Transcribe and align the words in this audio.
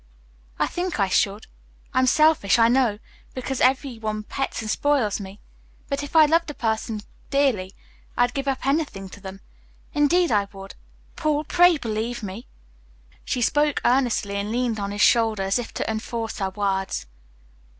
"I 0.57 0.65
think 0.65 0.99
I 0.99 1.09
should. 1.09 1.45
I'm 1.93 2.07
selfish, 2.07 2.57
I 2.57 2.69
know, 2.69 2.97
because 3.35 3.61
everyone 3.61 4.23
pets 4.23 4.63
and 4.63 4.71
spoils 4.71 5.19
me, 5.19 5.39
but 5.89 6.01
if 6.01 6.15
I 6.15 6.25
loved 6.25 6.49
a 6.49 6.55
person 6.55 7.01
dearly 7.29 7.75
I'd 8.17 8.33
give 8.33 8.47
up 8.47 8.65
anything 8.65 9.09
to 9.09 9.21
them. 9.21 9.41
Indeed 9.93 10.31
I 10.31 10.47
would, 10.53 10.73
Paul, 11.15 11.43
pray 11.43 11.77
believe 11.77 12.23
me." 12.23 12.47
She 13.23 13.43
spoke 13.43 13.79
earnestly, 13.85 14.37
and 14.37 14.51
leaned 14.51 14.79
on 14.79 14.89
his 14.89 15.01
shoulder 15.01 15.43
as 15.43 15.59
if 15.59 15.71
to 15.75 15.87
enforce 15.87 16.39
her 16.39 16.49
words. 16.49 17.05